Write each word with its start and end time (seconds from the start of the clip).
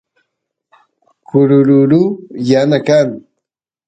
kururu 1.27 2.01
yana 2.49 2.77
kan 2.87 3.07